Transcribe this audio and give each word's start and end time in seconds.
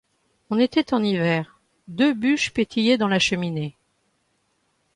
On 0.49 0.57
était 0.57 0.95
en 0.95 1.03
hiver; 1.03 1.59
deux 1.87 2.15
bûches 2.15 2.51
pétillaient 2.51 2.97
dans 2.97 3.07
la 3.07 3.19
cheminée. 3.19 3.77